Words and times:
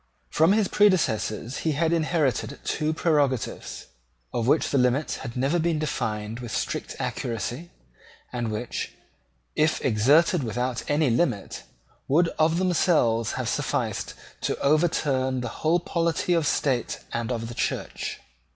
From 0.31 0.53
his 0.53 0.67
predecessors 0.67 1.57
he 1.57 1.73
had 1.73 1.93
inherited 1.93 2.57
two 2.65 2.91
prerogatives, 2.91 3.85
of 4.33 4.47
which 4.47 4.71
the 4.71 4.79
limits 4.79 5.17
had 5.17 5.37
never 5.37 5.59
been 5.59 5.77
defined 5.77 6.39
with 6.39 6.51
strict 6.51 6.95
accuracy, 6.97 7.69
and 8.33 8.49
which, 8.49 8.93
if 9.55 9.79
exerted 9.85 10.41
without 10.43 10.81
any 10.87 11.11
limit, 11.11 11.61
would 12.07 12.29
of 12.39 12.57
themselves 12.57 13.33
have 13.33 13.47
sufficed 13.47 14.15
to 14.41 14.57
overturn 14.57 15.41
the 15.41 15.61
whole 15.61 15.79
polity 15.79 16.33
of 16.33 16.45
the 16.45 16.49
State 16.49 17.01
and 17.13 17.31
of 17.31 17.47
the 17.47 17.53
Church. 17.53 18.19